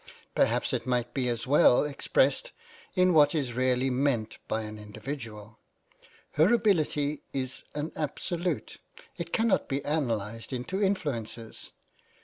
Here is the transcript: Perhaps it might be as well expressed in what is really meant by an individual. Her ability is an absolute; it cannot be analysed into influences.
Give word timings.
Perhaps 0.33 0.73
it 0.73 0.87
might 0.87 1.13
be 1.13 1.29
as 1.29 1.45
well 1.45 1.83
expressed 1.83 2.53
in 2.95 3.13
what 3.13 3.35
is 3.35 3.53
really 3.53 3.91
meant 3.91 4.39
by 4.47 4.63
an 4.63 4.79
individual. 4.79 5.59
Her 6.31 6.51
ability 6.55 7.21
is 7.33 7.65
an 7.75 7.91
absolute; 7.95 8.77
it 9.19 9.31
cannot 9.31 9.67
be 9.67 9.79
analysed 9.81 10.53
into 10.53 10.81
influences. 10.81 11.69